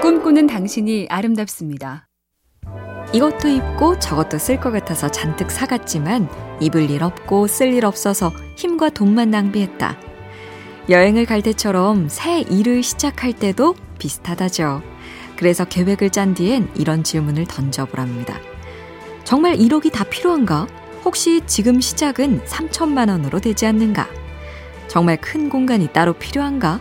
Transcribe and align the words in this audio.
꿈꾸는 0.00 0.46
당신이 0.46 1.08
아름답습니다. 1.10 2.08
이것도 3.12 3.48
입고 3.48 3.98
저것도 3.98 4.38
쓸 4.38 4.60
것 4.60 4.70
같아서 4.70 5.10
잔뜩 5.10 5.50
사갔지만 5.50 6.28
입을 6.60 6.90
일 6.90 7.02
없고 7.02 7.46
쓸 7.46 7.72
일 7.72 7.84
없어서 7.84 8.30
힘과 8.56 8.90
돈만 8.90 9.30
낭비했다. 9.30 9.96
여행을 10.88 11.26
갈 11.26 11.42
때처럼 11.42 12.08
새 12.08 12.42
일을 12.42 12.82
시작할 12.82 13.32
때도 13.32 13.74
비슷하다죠. 13.98 14.82
그래서 15.36 15.64
계획을 15.64 16.10
짠 16.10 16.34
뒤엔 16.34 16.70
이런 16.76 17.02
질문을 17.02 17.46
던져보랍니다. 17.46 18.38
정말 19.24 19.56
1억이 19.56 19.92
다 19.92 20.04
필요한가? 20.04 20.66
혹시 21.04 21.40
지금 21.46 21.80
시작은 21.80 22.44
3천만 22.44 23.08
원으로 23.10 23.40
되지 23.40 23.66
않는가? 23.66 24.08
정말 24.86 25.20
큰 25.20 25.48
공간이 25.48 25.88
따로 25.92 26.12
필요한가? 26.12 26.80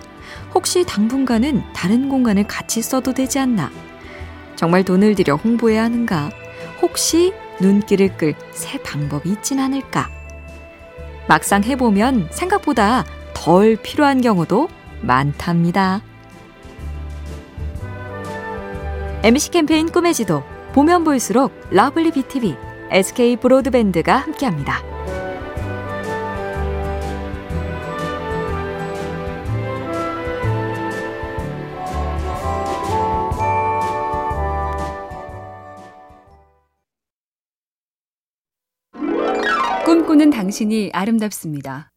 혹시 0.54 0.86
당분간은 0.86 1.64
다른 1.74 2.10
공간을 2.10 2.46
같이 2.46 2.82
써도 2.82 3.14
되지 3.14 3.40
않나? 3.40 3.72
정말 4.56 4.84
돈을 4.84 5.16
들여 5.16 5.36
홍보해야 5.36 5.84
하는가? 5.84 6.30
혹시 6.82 7.34
눈길을 7.60 8.18
끌 8.18 8.36
새 8.52 8.78
방법이 8.82 9.30
있진 9.30 9.60
않을까? 9.60 10.10
막상 11.28 11.64
해보면 11.64 12.30
생각보다 12.32 13.06
덜 13.34 13.76
필요한 13.76 14.22
경우도 14.22 14.70
많답니다. 15.02 16.02
MC 19.24 19.52
캠페인 19.52 19.92
꿈의 19.92 20.14
지도 20.14 20.44
보면 20.74 21.04
볼수록 21.04 21.52
lovely 21.72 22.12
BTV, 22.12 22.56
SK 22.92 23.38
브로드밴드가 23.38 24.16
함께합니다. 24.16 24.87
꿈꾸는 40.28 40.30
당신이 40.30 40.92
아름답습니다. 40.94 41.92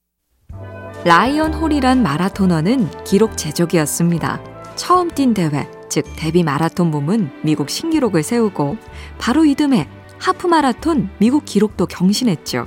라이언 1.05 1.55
홀이란 1.55 2.03
마라토너는 2.03 3.05
기록 3.05 3.36
제조기였습니다. 3.36 4.42
처음 4.77 5.11
뛴 5.11 5.34
대회, 5.34 5.69
즉 5.89 6.05
데뷔 6.17 6.42
마라톤 6.42 6.91
몸은 6.91 7.31
미국 7.42 7.70
신기록을 7.70 8.23
세우고 8.23 8.77
바로 9.19 9.45
이듬해 9.45 9.89
하프 10.19 10.47
마라톤 10.47 11.11
미국 11.19 11.45
기록도 11.45 11.86
경신했죠. 11.86 12.67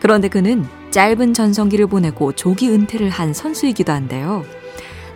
그런데 0.00 0.28
그는 0.28 0.64
짧은 0.90 1.34
전성기를 1.34 1.86
보내고 1.86 2.32
조기 2.32 2.70
은퇴를 2.70 3.10
한 3.10 3.32
선수이기도 3.32 3.92
한데요. 3.92 4.44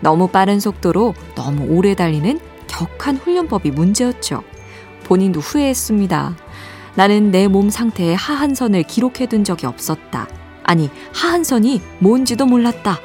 너무 0.00 0.28
빠른 0.28 0.60
속도로 0.60 1.14
너무 1.34 1.66
오래 1.66 1.94
달리는 1.94 2.38
격한 2.68 3.16
훈련법이 3.16 3.70
문제였죠. 3.70 4.42
본인도 5.04 5.40
후회했습니다. 5.40 6.43
나는 6.96 7.30
내 7.30 7.48
몸 7.48 7.70
상태의 7.70 8.14
하한선을 8.16 8.84
기록해둔 8.84 9.44
적이 9.44 9.66
없었다. 9.66 10.28
아니, 10.62 10.90
하한선이 11.12 11.80
뭔지도 11.98 12.46
몰랐다. 12.46 12.98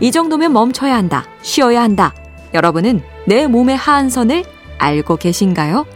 이 0.00 0.10
정도면 0.10 0.52
멈춰야 0.52 0.94
한다. 0.96 1.24
쉬어야 1.42 1.82
한다. 1.82 2.14
여러분은 2.54 3.02
내 3.26 3.46
몸의 3.46 3.76
하한선을 3.76 4.44
알고 4.78 5.16
계신가요? 5.16 5.86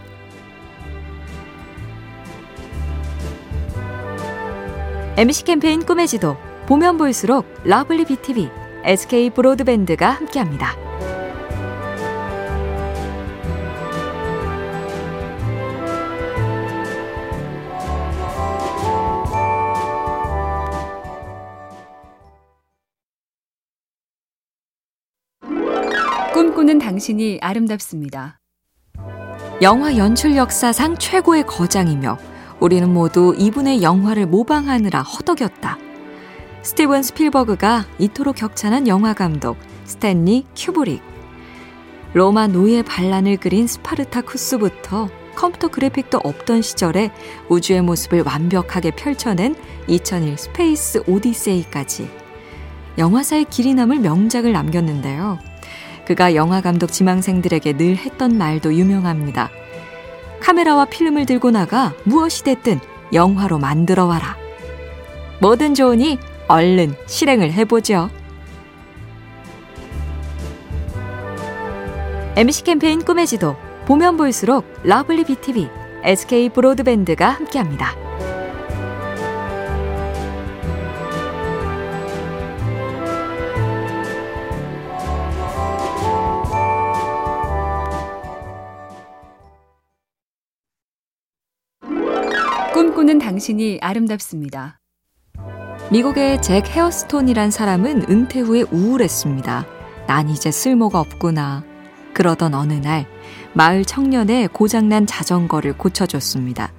MC 5.17 5.45
캠페인 5.45 5.85
꿈의 5.85 6.07
지도 6.07 6.37
보면 6.67 6.99
볼수록 6.99 7.47
lovely 7.65 8.05
BTV, 8.05 8.51
SK 8.85 9.31
브로드밴드가 9.31 10.11
함께합니다. 10.11 10.77
꿈꾸는 26.37 26.79
당신이 26.79 27.39
아름답습니다. 27.41 28.41
영화 29.63 29.97
연출 29.97 30.37
역사상 30.37 30.99
최고의 30.99 31.45
거장이며 31.47 32.19
우리는 32.61 32.93
모두 32.93 33.35
이분의 33.39 33.83
영화를 33.83 34.27
모방하느라 34.27 35.01
허덕였다. 35.01 35.79
스티븐 36.61 37.03
스필버그가 37.05 37.87
이토록 37.99 38.37
격찬한 38.37 38.87
영화 38.87 39.15
감독 39.15 39.57
스탠리 39.87 40.45
큐브릭. 40.55 41.01
로마 42.13 42.49
노예 42.49 42.83
반란을 42.83 43.39
그린 43.39 43.67
스파르타쿠스부터 43.67 45.09
컴퓨터 45.37 45.69
그래픽도 45.69 46.21
없던 46.23 46.61
시절에 46.61 47.13
우주의 47.49 47.81
모습을 47.81 48.25
완벽하게 48.27 48.91
펼쳐낸 48.91 49.55
2001 49.89 50.37
스페이스 50.37 51.03
오디세이까지 51.07 52.11
영화사에 52.99 53.47
길이 53.47 53.73
남을 53.73 54.01
명작을 54.01 54.53
남겼는데요. 54.53 55.56
그가 56.07 56.35
영화 56.35 56.61
감독 56.61 56.93
지망생들에게 56.93 57.77
늘 57.77 57.97
했던 57.97 58.39
말도 58.39 58.75
유명합니다. 58.75 59.51
카메라와 60.41 60.85
필름을 60.87 61.27
들고 61.27 61.51
나가 61.51 61.93
무엇이 62.05 62.45
됐든 62.45 62.79
영화로 63.13 63.59
만들어 63.59 64.07
와라. 64.07 64.37
뭐든 65.41 65.75
좋으니 65.75 66.19
얼른 66.49 66.95
실행을 67.07 67.53
해보죠. 67.53 68.11
MC 72.37 72.65
캠페인 72.65 73.03
꿈의 73.03 73.27
지도 73.27 73.57
보면 73.87 74.17
볼수록 74.17 74.65
lovely 74.85 75.25
BTV, 75.25 75.69
SK 76.05 76.51
브로드밴드가 76.51 77.31
함께합니다. 77.31 78.06
꿈꾸는 93.17 93.19
당신이 93.19 93.79
아름답습니다. 93.81 94.81
미국의 95.91 96.41
잭 96.43 96.67
헤어스톤이란 96.67 97.51
사람은 97.51 98.07
은퇴 98.09 98.41
후에 98.41 98.65
우울했습니다. 98.71 99.67
난 100.07 100.29
이제 100.29 100.51
쓸모가 100.51 101.01
없구나. 101.01 101.65
그러던 102.15 102.55
어느 102.55 102.75
날 102.75 103.07
마을 103.53 103.85
청년의 103.85 104.49
고장난 104.49 105.07
자전거를 105.07 105.77
고쳐줬습니다. 105.77 106.73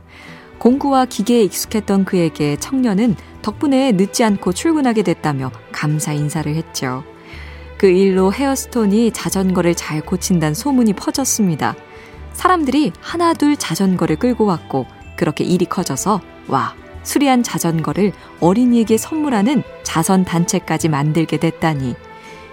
공구와 0.60 1.06
기계에 1.06 1.44
익숙했던 1.44 2.06
그에게 2.06 2.58
청년은 2.58 3.16
덕분에 3.42 3.92
늦지 3.94 4.24
않고 4.24 4.54
출근하게 4.54 5.04
됐다며 5.04 5.52
감사 5.72 6.14
인사를 6.14 6.54
했죠. 6.56 7.04
그 7.78 7.88
일로 7.88 8.34
헤어스톤이 8.34 9.12
자전거를 9.12 9.76
잘 9.76 10.02
고친다는 10.02 10.54
소문이 10.54 10.94
퍼졌습니다. 10.94 11.76
사람들이 12.34 12.92
하나둘 13.02 13.58
자전거를 13.58 14.18
끌고 14.18 14.46
왔고 14.46 14.86
그렇게 15.18 15.44
일이 15.44 15.66
커져서 15.66 16.22
와 16.48 16.74
수리한 17.04 17.44
자전거를 17.44 18.14
어린이에게 18.40 18.98
선물하는 18.98 19.64
자선 19.84 20.24
단체까지 20.24 20.88
만들게 20.88 21.38
됐다니 21.38 21.96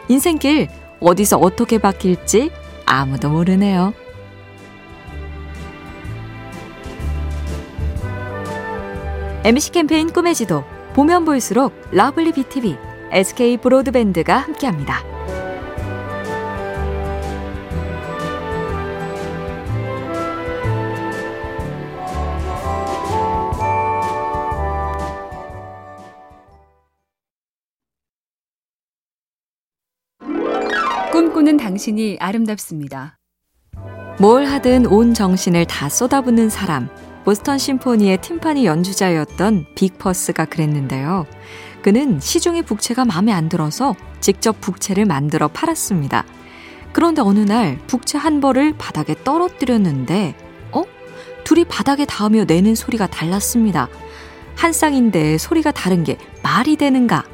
인생길 0.09 0.69
어디서 1.01 1.39
어떻게 1.39 1.79
바뀔지 1.79 2.51
아무도 2.87 3.31
모르네요. 3.31 3.93
MC 9.45 9.73
캠페인 9.73 10.11
꿈의 10.11 10.35
지도 10.35 10.65
보면 10.95 11.27
볼수록 11.27 11.75
lovely 11.91 12.33
BTV, 12.33 12.79
SK 13.11 13.59
브로드밴드가 13.59 14.39
함께합니다. 14.39 15.14
꿈꾸는 31.45 31.59
당신이 31.59 32.17
아름답습니다. 32.21 33.19
뭘 34.19 34.47
하든 34.47 34.87
온 34.87 35.13
정신을 35.13 35.67
다 35.67 35.91
쏟아붓는 35.91 36.49
사람. 36.49 36.89
보스턴 37.25 37.59
심포니의 37.59 38.23
팀파니 38.23 38.65
연주자였던 38.65 39.67
빅퍼스가 39.75 40.47
그랬는데요. 40.47 41.27
그는 41.83 42.19
시중의 42.19 42.63
북채가 42.63 43.05
마음에 43.05 43.31
안 43.31 43.51
들어서 43.51 43.95
직접 44.21 44.59
북채를 44.63 45.05
만들어 45.05 45.49
팔았습니다. 45.49 46.25
그런데 46.93 47.21
어느 47.21 47.41
날 47.41 47.79
북채 47.87 48.17
한 48.17 48.41
벌을 48.41 48.75
바닥에 48.79 49.15
떨어뜨렸는데, 49.23 50.35
어? 50.73 50.83
둘이 51.45 51.65
바닥에 51.65 52.07
닿으며 52.07 52.45
내는 52.45 52.75
소리가 52.75 53.07
달랐습니다. 53.07 53.89
한 54.57 54.73
쌍인데 54.73 55.37
소리가 55.37 55.73
다른 55.73 56.05
게 56.05 56.17
말이 56.43 56.77
되는가? 56.77 57.34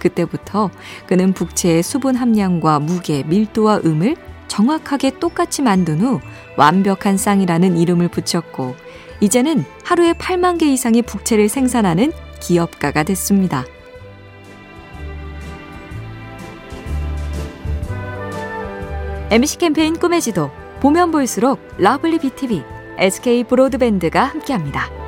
그때부터 0.00 0.70
그는 1.06 1.32
북채의 1.32 1.84
수분 1.84 2.16
함량과 2.16 2.80
무게, 2.80 3.22
밀도와 3.22 3.82
음을 3.84 4.16
정확하게 4.48 5.20
똑같이 5.20 5.62
만든 5.62 6.00
후 6.00 6.20
완벽한 6.56 7.16
쌍이라는 7.16 7.76
이름을 7.76 8.08
붙였고 8.08 8.74
이제는 9.20 9.64
하루에 9.84 10.12
8만 10.12 10.58
개 10.58 10.66
이상의 10.66 11.02
북채를 11.02 11.48
생산하는 11.48 12.12
기업가가 12.40 13.04
됐습니다. 13.04 13.64
MC 19.30 19.58
캠페인 19.58 19.96
꿈의 19.96 20.20
지도 20.20 20.50
보면 20.80 21.12
볼수록 21.12 21.60
lovely 21.78 22.18
BTV, 22.18 22.64
SK 22.98 23.44
브로드밴드가 23.44 24.24
함께합니다. 24.24 24.99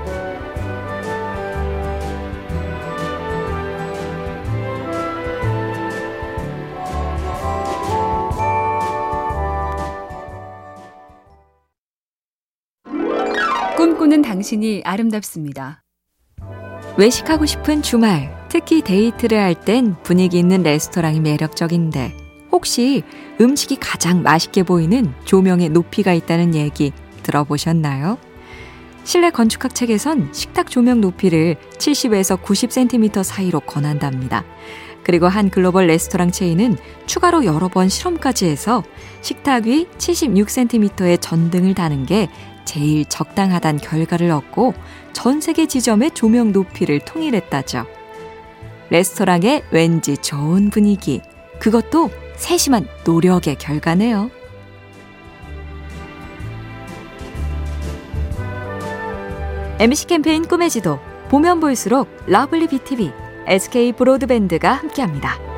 당신이 14.43 14.83
아름답습니다. 14.85 15.85
외식하고 16.97 17.47
싶은 17.47 17.81
주말, 17.81 18.35
특히 18.49 18.83
데이트를 18.83 19.39
할 19.39 19.55
땐 19.55 19.95
분위기 20.03 20.37
있는 20.37 20.65
레스토랑이 20.65 21.21
매력적인데 21.21 22.17
혹시 22.51 23.05
음식이 23.41 23.77
가장 23.77 24.23
맛있게 24.23 24.65
보이는 24.65 25.15
조명의 25.27 25.69
높이가 25.69 26.13
있다는 26.13 26.57
얘기 26.57 26.91
들어보셨나요? 27.23 28.19
실내 29.05 29.31
건축학 29.31 29.77
책에선 29.77 30.31
식탁 30.33 30.69
조명 30.69 31.01
높이를 31.01 31.55
70에서 31.79 32.43
90cm 32.43 33.23
사이로 33.23 33.61
권한답니다. 33.61 34.45
그리고 35.05 35.29
한 35.29 35.51
글로벌 35.51 35.87
레스토랑 35.87 36.33
체인은 36.33 36.77
추가로 37.07 37.45
여러 37.45 37.69
번 37.69 37.89
실험까지 37.89 38.47
해서 38.47 38.83
식탁 39.21 39.67
위 39.67 39.87
76cm의 39.99 41.21
전등을 41.21 41.75
다는 41.75 42.07
게 42.07 42.29
제일 42.65 43.05
적당하단 43.05 43.79
결과를 43.79 44.31
얻고 44.31 44.75
전 45.13 45.41
세계 45.41 45.67
지점의 45.67 46.13
조명 46.13 46.53
높이를 46.53 47.01
통일했다죠. 47.01 47.87
레스토랑의 48.91 49.65
왠지 49.71 50.17
좋은 50.17 50.71
분위기, 50.71 51.21
그것도 51.59 52.11
세심한 52.37 52.87
노력의 53.05 53.57
결과네요. 53.57 54.31
MC 59.79 60.07
캠페인 60.07 60.47
꿈의 60.47 60.71
지도 60.71 60.99
보면 61.29 61.61
볼수록 61.61 62.09
lovely 62.27 62.69
BTV, 62.69 63.11
SK 63.47 63.93
브로드밴드가 63.93 64.73
함께합니다. 64.73 65.52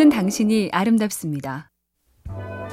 꿈꾸는 0.00 0.08
당신이 0.08 0.70
아름답습니다. 0.72 1.70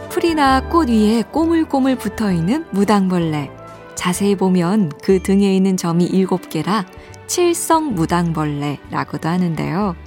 풀이나 0.09 0.69
꽃 0.69 0.88
위에 0.88 1.24
꼬물꼬물 1.24 1.97
붙어 1.97 2.31
있는 2.31 2.65
무당벌레. 2.71 3.51
자세히 3.95 4.35
보면 4.35 4.94
그 5.03 5.21
등에 5.21 5.53
있는 5.53 5.75
점이 5.75 6.09
7개라 6.09 6.85
칠성 7.27 7.95
무당벌레라고도 7.95 9.27
하는데요. 9.27 9.97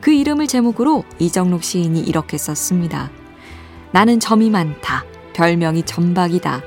그 0.00 0.12
이름을 0.12 0.46
제목으로 0.46 1.04
이정록 1.18 1.62
시인이 1.62 2.00
이렇게 2.00 2.38
썼습니다. 2.38 3.10
나는 3.90 4.18
점이 4.18 4.48
많다. 4.48 5.04
별명이 5.34 5.82
점박이다. 5.82 6.62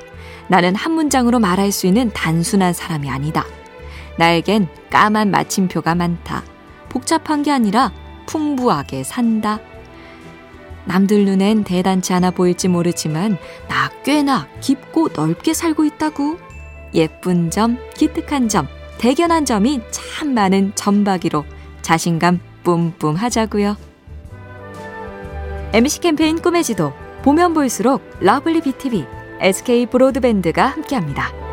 나는 0.48 0.76
한 0.76 0.92
문장으로 0.92 1.40
말할 1.40 1.72
수 1.72 1.88
있는 1.88 2.10
단순한 2.12 2.74
사람이 2.74 3.10
아니다. 3.10 3.44
나에겐 4.18 4.68
까만 4.88 5.32
마침표가 5.32 5.96
많다. 5.96 6.44
복잡한 6.90 7.42
게 7.42 7.50
아니라 7.50 7.92
풍부하게 8.26 9.02
산다. 9.02 9.58
남들 10.86 11.24
눈엔 11.24 11.64
대단치 11.64 12.12
않아 12.12 12.30
보일지 12.30 12.68
모르지만 12.68 13.38
나 13.68 13.90
꽤나 14.04 14.48
깊고 14.60 15.10
넓게 15.14 15.52
살고 15.52 15.84
있다고. 15.84 16.38
예쁜 16.94 17.50
점, 17.50 17.76
기특한 17.94 18.48
점, 18.48 18.68
대견한 18.98 19.44
점이 19.44 19.80
참 19.90 20.32
많은 20.32 20.72
점박이로 20.74 21.44
자신감 21.82 22.40
뿜뿜 22.62 23.16
하자고요. 23.16 23.76
MC 25.72 26.00
캠페인 26.00 26.40
꿈의 26.40 26.64
지도 26.64 26.92
보면 27.22 27.52
볼수록 27.52 28.02
lovely 28.20 28.62
BTV, 28.62 29.04
SK 29.40 29.86
브로드밴드가 29.86 30.66
함께합니다. 30.66 31.45